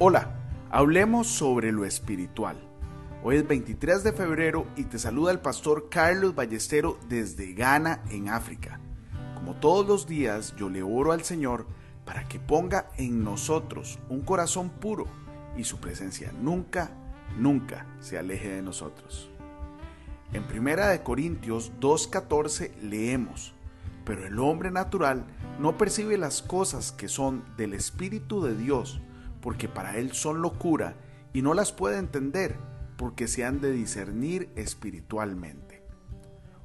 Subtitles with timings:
[0.00, 0.30] Hola,
[0.70, 2.56] hablemos sobre lo espiritual.
[3.24, 8.28] Hoy es 23 de febrero y te saluda el pastor Carlos Ballestero desde Ghana, en
[8.28, 8.78] África.
[9.34, 11.66] Como todos los días, yo le oro al Señor
[12.04, 15.06] para que ponga en nosotros un corazón puro
[15.56, 16.92] y su presencia nunca,
[17.36, 19.28] nunca se aleje de nosotros.
[20.32, 23.52] En 1 Corintios 2.14 leemos,
[24.04, 25.24] pero el hombre natural
[25.58, 29.00] no percibe las cosas que son del Espíritu de Dios,
[29.40, 30.96] porque para él son locura
[31.32, 32.56] y no las puede entender
[32.96, 35.82] porque se han de discernir espiritualmente.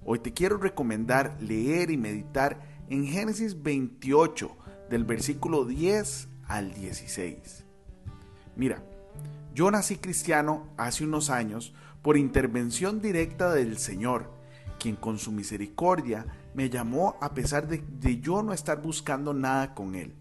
[0.03, 2.59] Hoy te quiero recomendar leer y meditar
[2.89, 4.51] en Génesis 28
[4.89, 7.65] del versículo 10 al 16.
[8.55, 8.83] Mira,
[9.53, 14.31] yo nací cristiano hace unos años por intervención directa del Señor,
[14.79, 19.73] quien con su misericordia me llamó a pesar de, de yo no estar buscando nada
[19.73, 20.13] con Él.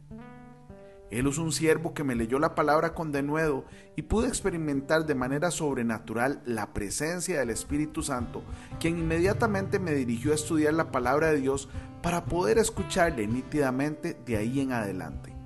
[1.13, 5.15] Él es un siervo que me leyó la palabra con denuedo y pude experimentar de
[5.15, 8.43] manera sobrenatural la presencia del Espíritu Santo,
[8.81, 11.69] quien inmediatamente me dirigió a estudiar la palabra de Dios
[12.03, 15.37] para poder escucharle nítidamente de ahí en adelante.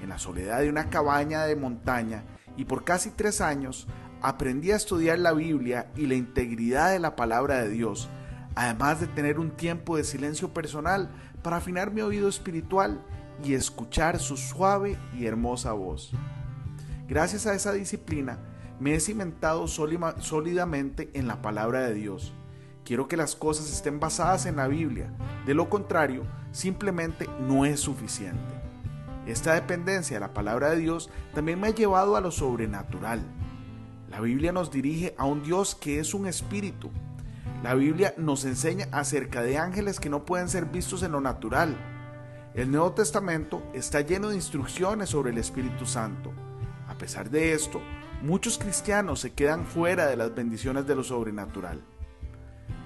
[0.00, 2.22] En la soledad de una cabaña de montaña
[2.56, 3.88] y por casi tres años
[4.20, 8.08] aprendí a estudiar la Biblia y la integridad de la palabra de Dios,
[8.54, 11.10] además de tener un tiempo de silencio personal
[11.42, 13.04] para afinar mi oído espiritual
[13.44, 16.12] y escuchar su suave y hermosa voz.
[17.08, 18.38] Gracias a esa disciplina
[18.82, 22.32] me he cimentado sólidamente en la palabra de Dios.
[22.84, 25.12] Quiero que las cosas estén basadas en la Biblia,
[25.46, 28.40] de lo contrario, simplemente no es suficiente.
[29.24, 33.22] Esta dependencia de la palabra de Dios también me ha llevado a lo sobrenatural.
[34.10, 36.90] La Biblia nos dirige a un Dios que es un espíritu.
[37.62, 41.76] La Biblia nos enseña acerca de ángeles que no pueden ser vistos en lo natural,
[42.54, 46.32] el Nuevo Testamento está lleno de instrucciones sobre el Espíritu Santo.
[46.86, 47.80] A pesar de esto,
[48.22, 51.80] muchos cristianos se quedan fuera de las bendiciones de lo sobrenatural.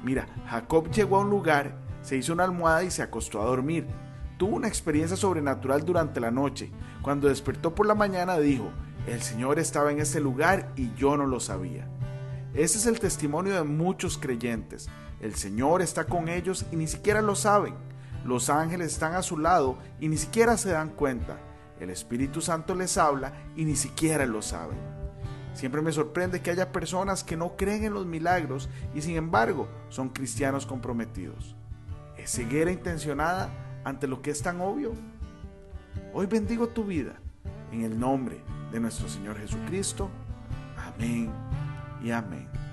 [0.04, 3.88] Mira, Jacob llegó a un lugar, se hizo una almohada y se acostó a dormir.
[4.38, 6.70] Tuvo una experiencia sobrenatural durante la noche.
[7.02, 8.70] Cuando despertó por la mañana dijo,
[9.08, 11.88] el Señor estaba en ese lugar y yo no lo sabía.
[12.54, 14.88] Ese es el testimonio de muchos creyentes.
[15.20, 17.74] El Señor está con ellos y ni siquiera lo saben.
[18.26, 21.38] Los ángeles están a su lado y ni siquiera se dan cuenta.
[21.78, 24.78] El Espíritu Santo les habla y ni siquiera lo saben.
[25.54, 29.68] Siempre me sorprende que haya personas que no creen en los milagros y sin embargo
[29.90, 31.54] son cristianos comprometidos.
[32.16, 33.48] ¿Es ceguera intencionada
[33.84, 34.92] ante lo que es tan obvio?
[36.12, 37.20] Hoy bendigo tu vida
[37.70, 40.10] en el nombre de nuestro Señor Jesucristo.
[40.76, 41.30] Amén
[42.02, 42.65] y amén.